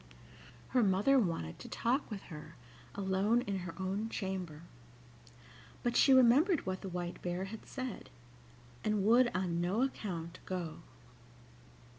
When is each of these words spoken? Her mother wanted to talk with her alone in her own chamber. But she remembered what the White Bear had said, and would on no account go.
Her 0.69 0.81
mother 0.81 1.19
wanted 1.19 1.59
to 1.59 1.69
talk 1.69 2.09
with 2.09 2.23
her 2.33 2.55
alone 2.95 3.41
in 3.41 3.59
her 3.59 3.75
own 3.79 4.09
chamber. 4.09 4.63
But 5.83 5.95
she 5.95 6.11
remembered 6.11 6.65
what 6.65 6.81
the 6.81 6.89
White 6.89 7.21
Bear 7.21 7.43
had 7.45 7.67
said, 7.67 8.09
and 8.83 9.05
would 9.05 9.29
on 9.35 9.61
no 9.61 9.83
account 9.83 10.39
go. 10.47 10.79